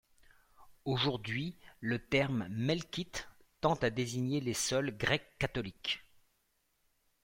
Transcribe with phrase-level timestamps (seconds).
[0.83, 6.03] Aujourd'hui le terme melkite tend à désigner les seuls grecs-catholiques.